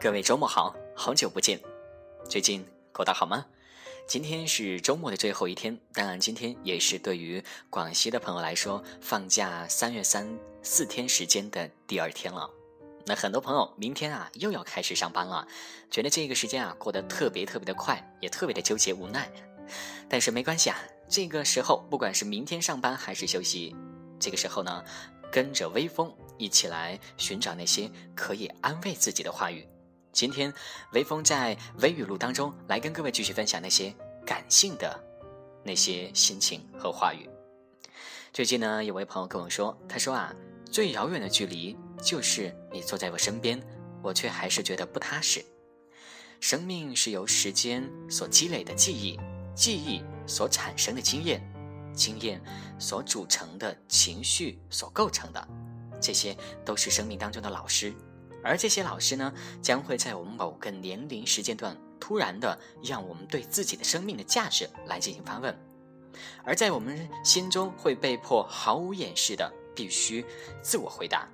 [0.00, 1.60] 各位周末好，好久不见，
[2.28, 3.44] 最近过得好吗？
[4.06, 12.48] 今天是周末的最后一天，当然今天也是对于广西的朋友来说放假三月三四天时间的第二天了。
[13.06, 15.48] 那很多朋友明天啊又要开始上班了，
[15.90, 19.28] 觉得这个时间啊过得特别特别的快，也特别的纠结无奈。
[20.08, 20.78] 但是没关系啊，
[21.08, 23.74] 这个时候不管是明天上班还是休息，
[24.20, 24.84] 这个时候呢，
[25.32, 29.66] 跟着微风一起来寻找那些可以安慰自己的话语。
[30.18, 30.52] 今天，
[30.94, 33.94] 微风在微语录当中来跟各位继续分享那些
[34.26, 35.00] 感性的
[35.62, 37.30] 那些心情和话语。
[38.32, 40.34] 最近呢，有位朋友跟我说，他说啊，
[40.68, 43.62] 最遥远的距离就是你坐在我身边，
[44.02, 45.40] 我却还是觉得不踏实。
[46.40, 49.20] 生命是由时间所积累的记忆，
[49.54, 51.40] 记忆所产生的经验，
[51.94, 52.42] 经验
[52.76, 55.48] 所组成的情绪所构成的，
[56.00, 57.94] 这些都是生命当中的老师。
[58.42, 65.54] 而这些老师呢，将会在我们某个年龄时间段突然的让我们对自己的生命的价值来进行发问，
[66.44, 70.24] 而在我们心中会被迫毫无掩饰的必须
[70.62, 71.28] 自我回答，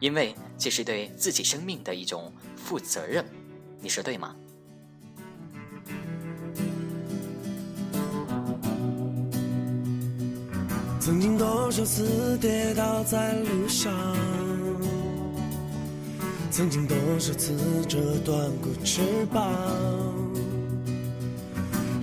[0.00, 3.24] 因为这是对自己生命的一种负责任，
[3.80, 4.34] 你说对吗？
[11.00, 13.90] 曾经多少次跌倒在路上。
[16.50, 17.54] 曾经多少次
[17.86, 19.00] 折断过翅
[19.32, 19.44] 膀，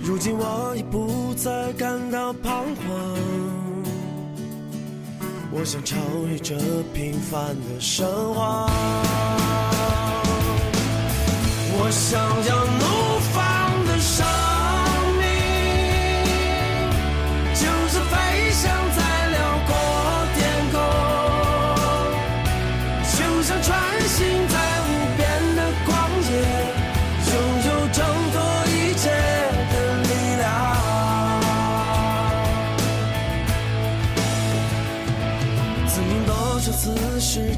[0.02, 3.18] 如今我已不再感到彷徨。
[5.52, 5.96] 我想超
[6.30, 6.56] 越这
[6.94, 8.70] 平凡的生活，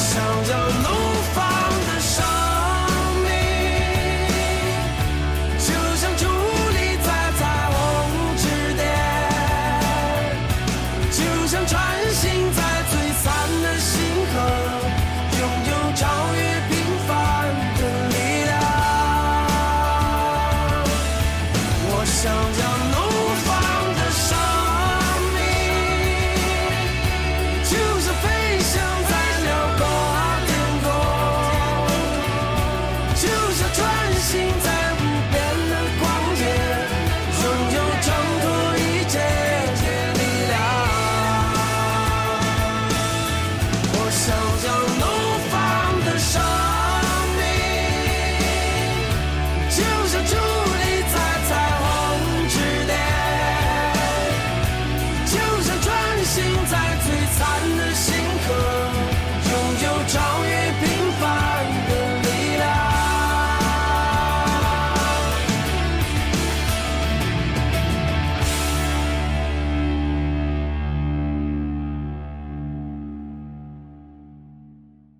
[0.00, 0.29] so